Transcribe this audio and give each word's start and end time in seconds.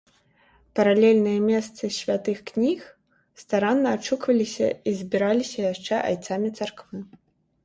Паралельныя 0.77 1.41
месцы 1.49 1.83
святых 1.97 2.37
кніг 2.49 2.79
старанна 3.43 3.89
адшукваліся 3.99 4.67
і 4.89 4.95
збіраліся 5.03 5.59
яшчэ 5.73 5.95
айцамі 6.11 6.49
царквы. 6.61 6.97